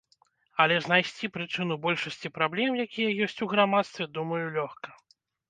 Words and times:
Але 0.63 0.77
знайсці 0.85 1.29
прычыну 1.35 1.77
большасці 1.83 2.31
праблем, 2.39 2.81
якія 2.85 3.09
ёсць 3.27 3.43
у 3.49 3.51
грамадстве, 3.53 4.11
думаю, 4.19 4.43
лёгка. 4.59 4.99